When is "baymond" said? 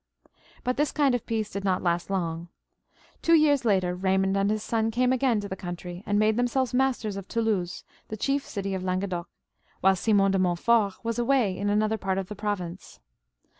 3.95-4.35